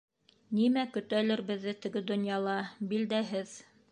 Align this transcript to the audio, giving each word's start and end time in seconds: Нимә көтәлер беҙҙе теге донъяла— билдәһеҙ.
Нимә 0.59 0.85
көтәлер 0.95 1.43
беҙҙе 1.51 1.75
теге 1.85 2.03
донъяла— 2.11 2.57
билдәһеҙ. 2.95 3.57